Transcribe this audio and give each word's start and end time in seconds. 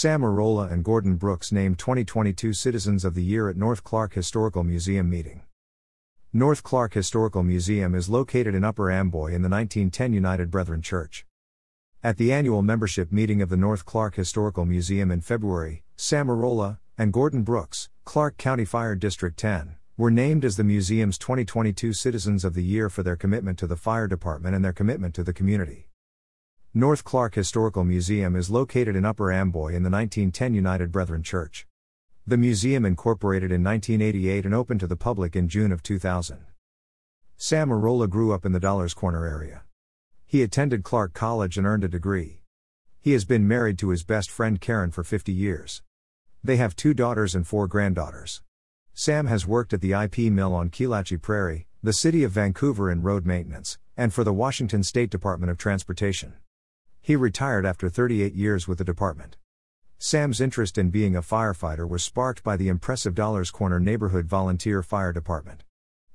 Sam 0.00 0.20
Arola 0.20 0.70
and 0.70 0.84
Gordon 0.84 1.16
Brooks 1.16 1.50
named 1.50 1.80
2022 1.80 2.52
Citizens 2.52 3.04
of 3.04 3.16
the 3.16 3.24
Year 3.24 3.48
at 3.48 3.56
North 3.56 3.82
Clark 3.82 4.14
Historical 4.14 4.62
Museum 4.62 5.10
meeting. 5.10 5.42
North 6.32 6.62
Clark 6.62 6.94
Historical 6.94 7.42
Museum 7.42 7.96
is 7.96 8.08
located 8.08 8.54
in 8.54 8.62
Upper 8.62 8.92
Amboy 8.92 9.34
in 9.34 9.42
the 9.42 9.48
1910 9.48 10.12
United 10.12 10.52
Brethren 10.52 10.82
Church. 10.82 11.26
At 12.00 12.16
the 12.16 12.32
annual 12.32 12.62
membership 12.62 13.10
meeting 13.10 13.42
of 13.42 13.48
the 13.48 13.56
North 13.56 13.84
Clark 13.84 14.14
Historical 14.14 14.64
Museum 14.64 15.10
in 15.10 15.20
February, 15.20 15.82
Sam 15.96 16.28
Arola 16.28 16.78
and 16.96 17.12
Gordon 17.12 17.42
Brooks, 17.42 17.88
Clark 18.04 18.36
County 18.36 18.64
Fire 18.64 18.94
District 18.94 19.36
10, 19.36 19.78
were 19.96 20.12
named 20.12 20.44
as 20.44 20.56
the 20.56 20.62
museum's 20.62 21.18
2022 21.18 21.92
Citizens 21.92 22.44
of 22.44 22.54
the 22.54 22.62
Year 22.62 22.88
for 22.88 23.02
their 23.02 23.16
commitment 23.16 23.58
to 23.58 23.66
the 23.66 23.74
fire 23.74 24.06
department 24.06 24.54
and 24.54 24.64
their 24.64 24.72
commitment 24.72 25.12
to 25.16 25.24
the 25.24 25.32
community. 25.32 25.87
North 26.74 27.02
Clark 27.02 27.34
Historical 27.34 27.82
Museum 27.82 28.36
is 28.36 28.50
located 28.50 28.94
in 28.94 29.06
Upper 29.06 29.32
Amboy 29.32 29.68
in 29.68 29.84
the 29.84 29.90
1910 29.90 30.52
United 30.52 30.92
Brethren 30.92 31.22
Church. 31.22 31.66
The 32.26 32.36
museum 32.36 32.84
incorporated 32.84 33.50
in 33.50 33.64
1988 33.64 34.44
and 34.44 34.54
opened 34.54 34.80
to 34.80 34.86
the 34.86 34.94
public 34.94 35.34
in 35.34 35.48
June 35.48 35.72
of 35.72 35.82
2000. 35.82 36.44
Sam 37.38 37.70
Arola 37.70 38.08
grew 38.08 38.34
up 38.34 38.44
in 38.44 38.52
the 38.52 38.60
Dollars 38.60 38.92
Corner 38.92 39.26
area. 39.26 39.62
He 40.26 40.42
attended 40.42 40.84
Clark 40.84 41.14
College 41.14 41.56
and 41.56 41.66
earned 41.66 41.84
a 41.84 41.88
degree. 41.88 42.42
He 43.00 43.12
has 43.12 43.24
been 43.24 43.48
married 43.48 43.78
to 43.78 43.88
his 43.88 44.04
best 44.04 44.30
friend 44.30 44.60
Karen 44.60 44.90
for 44.90 45.02
50 45.02 45.32
years. 45.32 45.82
They 46.44 46.58
have 46.58 46.76
two 46.76 46.92
daughters 46.92 47.34
and 47.34 47.46
four 47.46 47.66
granddaughters. 47.66 48.42
Sam 48.92 49.26
has 49.26 49.46
worked 49.46 49.72
at 49.72 49.80
the 49.80 49.94
IP 49.94 50.30
mill 50.30 50.54
on 50.54 50.68
Chelatchie 50.68 51.22
Prairie, 51.22 51.66
the 51.82 51.94
city 51.94 52.24
of 52.24 52.32
Vancouver 52.32 52.90
in 52.90 53.00
road 53.00 53.24
maintenance, 53.24 53.78
and 53.96 54.12
for 54.12 54.22
the 54.22 54.34
Washington 54.34 54.82
State 54.82 55.08
Department 55.08 55.50
of 55.50 55.56
Transportation. 55.56 56.34
He 57.08 57.16
retired 57.16 57.64
after 57.64 57.88
38 57.88 58.34
years 58.34 58.68
with 58.68 58.76
the 58.76 58.84
department. 58.84 59.38
Sam's 59.96 60.42
interest 60.42 60.76
in 60.76 60.90
being 60.90 61.16
a 61.16 61.22
firefighter 61.22 61.88
was 61.88 62.04
sparked 62.04 62.44
by 62.44 62.54
the 62.58 62.68
impressive 62.68 63.14
Dollars 63.14 63.50
Corner 63.50 63.80
Neighborhood 63.80 64.26
Volunteer 64.26 64.82
Fire 64.82 65.10
Department. 65.10 65.64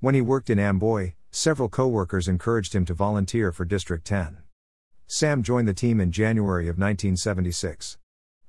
When 0.00 0.14
he 0.14 0.20
worked 0.20 0.50
in 0.50 0.58
Amboy, 0.58 1.14
several 1.30 1.70
co-workers 1.70 2.28
encouraged 2.28 2.74
him 2.74 2.84
to 2.84 2.92
volunteer 2.92 3.52
for 3.52 3.64
District 3.64 4.04
10. 4.04 4.42
Sam 5.06 5.42
joined 5.42 5.66
the 5.66 5.72
team 5.72 5.98
in 5.98 6.12
January 6.12 6.64
of 6.64 6.76
1976. 6.76 7.96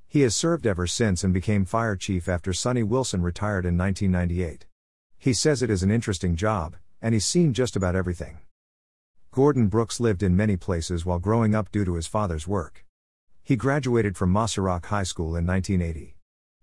He 0.05 0.19
has 0.19 0.35
served 0.35 0.67
ever 0.67 0.85
since 0.85 1.23
and 1.23 1.33
became 1.33 1.63
fire 1.63 1.95
chief 1.95 2.27
after 2.27 2.51
Sonny 2.51 2.83
Wilson 2.83 3.21
retired 3.21 3.65
in 3.65 3.77
1998. 3.77 4.65
He 5.17 5.31
says 5.31 5.63
it 5.63 5.69
is 5.69 5.81
an 5.81 5.91
interesting 5.91 6.35
job, 6.35 6.75
and 7.01 7.13
he's 7.13 7.25
seen 7.25 7.53
just 7.53 7.77
about 7.77 7.95
everything. 7.95 8.39
Gordon 9.33 9.65
Brooks 9.65 9.99
lived 9.99 10.21
in 10.21 10.35
many 10.35 10.57
places 10.57 11.07
while 11.07 11.17
growing 11.17 11.55
up 11.55 11.71
due 11.71 11.83
to 11.85 11.95
his 11.95 12.05
father's 12.05 12.47
work. 12.47 12.85
He 13.41 13.55
graduated 13.55 14.15
from 14.15 14.31
Masaryk 14.31 14.85
High 14.85 15.01
School 15.01 15.35
in 15.35 15.47
1980. 15.47 16.15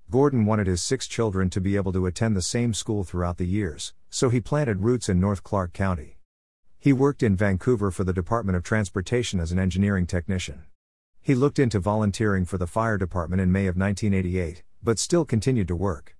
Gordon 0.09 0.47
wanted 0.47 0.69
his 0.69 0.81
six 0.81 1.09
children 1.09 1.51
to 1.51 1.61
be 1.61 1.75
able 1.75 1.93
to 1.93 2.07
attend 2.07 2.37
the 2.37 2.41
same 2.41 2.73
school 2.73 3.03
throughout 3.03 3.39
the 3.39 3.45
years, 3.45 3.93
so 4.09 4.29
he 4.29 4.41
planted 4.41 4.85
roots 4.85 5.09
in 5.09 5.19
North 5.19 5.43
Clark 5.43 5.73
County. 5.73 6.19
He 6.79 6.93
worked 6.93 7.25
in 7.25 7.35
Vancouver 7.35 7.91
for 7.91 8.05
the 8.05 8.13
Department 8.13 8.55
of 8.55 8.63
Transportation 8.63 9.41
as 9.41 9.51
an 9.51 9.59
engineering 9.59 10.07
technician. 10.07 10.63
He 11.21 11.35
looked 11.35 11.59
into 11.59 11.81
volunteering 11.81 12.45
for 12.45 12.57
the 12.57 12.69
fire 12.69 12.97
department 12.97 13.43
in 13.43 13.51
May 13.51 13.67
of 13.67 13.77
1988, 13.77 14.63
but 14.81 15.01
still 15.01 15.25
continued 15.25 15.67
to 15.67 15.75
work. 15.75 16.17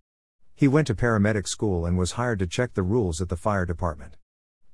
He 0.57 0.67
went 0.67 0.89
to 0.89 0.97
paramedic 0.97 1.47
school 1.47 1.87
and 1.87 1.97
was 1.97 2.13
hired 2.19 2.41
to 2.41 2.49
check 2.49 2.75
the 2.75 2.83
rules 2.83 3.21
at 3.21 3.29
the 3.29 3.37
fire 3.37 3.65
department. 3.65 4.17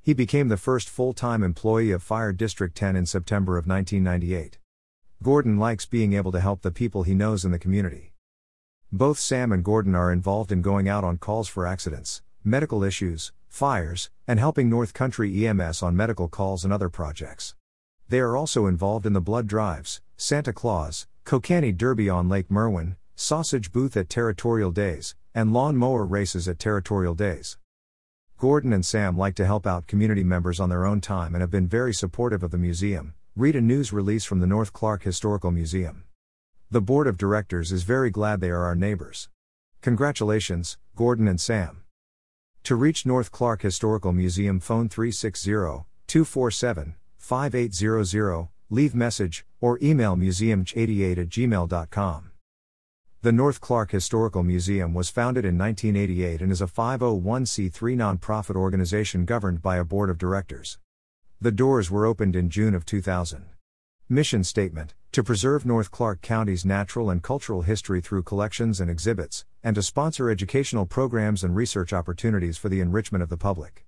He 0.06 0.14
became 0.14 0.46
the 0.46 0.56
first 0.56 0.88
full 0.88 1.12
time 1.12 1.42
employee 1.42 1.90
of 1.90 2.00
Fire 2.00 2.32
District 2.32 2.76
10 2.76 2.94
in 2.94 3.06
September 3.06 3.58
of 3.58 3.66
1998. 3.66 4.56
Gordon 5.20 5.58
likes 5.58 5.84
being 5.84 6.12
able 6.12 6.30
to 6.30 6.38
help 6.38 6.62
the 6.62 6.70
people 6.70 7.02
he 7.02 7.12
knows 7.12 7.44
in 7.44 7.50
the 7.50 7.58
community. 7.58 8.12
Both 8.92 9.18
Sam 9.18 9.50
and 9.50 9.64
Gordon 9.64 9.96
are 9.96 10.12
involved 10.12 10.52
in 10.52 10.62
going 10.62 10.88
out 10.88 11.02
on 11.02 11.18
calls 11.18 11.48
for 11.48 11.66
accidents, 11.66 12.22
medical 12.44 12.84
issues, 12.84 13.32
fires, 13.48 14.08
and 14.28 14.38
helping 14.38 14.70
North 14.70 14.94
Country 14.94 15.44
EMS 15.44 15.82
on 15.82 15.96
medical 15.96 16.28
calls 16.28 16.62
and 16.62 16.72
other 16.72 16.88
projects. 16.88 17.56
They 18.08 18.20
are 18.20 18.36
also 18.36 18.66
involved 18.66 19.06
in 19.06 19.12
the 19.12 19.20
blood 19.20 19.48
drives, 19.48 20.02
Santa 20.16 20.52
Claus, 20.52 21.08
Kokanee 21.24 21.76
Derby 21.76 22.08
on 22.08 22.28
Lake 22.28 22.48
Merwin, 22.48 22.94
sausage 23.16 23.72
booth 23.72 23.96
at 23.96 24.08
Territorial 24.08 24.70
Days, 24.70 25.16
and 25.34 25.52
lawn 25.52 25.76
mower 25.76 26.04
races 26.04 26.46
at 26.46 26.60
Territorial 26.60 27.16
Days. 27.16 27.58
Gordon 28.38 28.74
and 28.74 28.84
Sam 28.84 29.16
like 29.16 29.34
to 29.36 29.46
help 29.46 29.66
out 29.66 29.86
community 29.86 30.22
members 30.22 30.60
on 30.60 30.68
their 30.68 30.84
own 30.84 31.00
time 31.00 31.34
and 31.34 31.40
have 31.40 31.50
been 31.50 31.66
very 31.66 31.94
supportive 31.94 32.42
of 32.42 32.50
the 32.50 32.58
museum. 32.58 33.14
Read 33.34 33.56
a 33.56 33.62
news 33.62 33.94
release 33.94 34.26
from 34.26 34.40
the 34.40 34.46
North 34.46 34.74
Clark 34.74 35.04
Historical 35.04 35.50
Museum. 35.50 36.04
The 36.70 36.82
board 36.82 37.06
of 37.06 37.16
directors 37.16 37.72
is 37.72 37.82
very 37.82 38.10
glad 38.10 38.40
they 38.40 38.50
are 38.50 38.64
our 38.64 38.74
neighbors. 38.74 39.30
Congratulations, 39.80 40.76
Gordon 40.94 41.28
and 41.28 41.40
Sam. 41.40 41.84
To 42.64 42.76
reach 42.76 43.06
North 43.06 43.32
Clark 43.32 43.62
Historical 43.62 44.12
Museum 44.12 44.60
phone 44.60 44.90
360 44.90 45.50
247 46.06 46.94
5800, 47.16 48.48
leave 48.68 48.94
message, 48.94 49.46
or 49.62 49.78
email 49.82 50.14
museumch88 50.14 51.18
at 51.18 51.28
gmail.com. 51.30 52.30
The 53.26 53.32
North 53.32 53.60
Clark 53.60 53.90
Historical 53.90 54.44
Museum 54.44 54.94
was 54.94 55.10
founded 55.10 55.44
in 55.44 55.58
1988 55.58 56.40
and 56.40 56.52
is 56.52 56.60
a 56.60 56.66
501c3 56.68 57.72
nonprofit 57.96 58.54
organization 58.54 59.24
governed 59.24 59.60
by 59.60 59.78
a 59.78 59.84
board 59.84 60.10
of 60.10 60.16
directors. 60.16 60.78
The 61.40 61.50
doors 61.50 61.90
were 61.90 62.06
opened 62.06 62.36
in 62.36 62.50
June 62.50 62.72
of 62.72 62.86
2000. 62.86 63.46
Mission 64.08 64.44
statement 64.44 64.94
To 65.10 65.24
preserve 65.24 65.66
North 65.66 65.90
Clark 65.90 66.22
County's 66.22 66.64
natural 66.64 67.10
and 67.10 67.20
cultural 67.20 67.62
history 67.62 68.00
through 68.00 68.22
collections 68.22 68.80
and 68.80 68.88
exhibits, 68.88 69.44
and 69.60 69.74
to 69.74 69.82
sponsor 69.82 70.30
educational 70.30 70.86
programs 70.86 71.42
and 71.42 71.56
research 71.56 71.92
opportunities 71.92 72.56
for 72.56 72.68
the 72.68 72.78
enrichment 72.78 73.24
of 73.24 73.28
the 73.28 73.36
public. 73.36 73.84